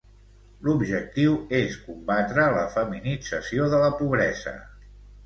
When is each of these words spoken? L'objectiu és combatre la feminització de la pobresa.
L'objectiu 0.67 1.35
és 1.57 1.77
combatre 1.89 2.45
la 2.55 2.63
feminització 2.77 3.69
de 3.75 3.83
la 3.85 3.93
pobresa. 4.01 4.55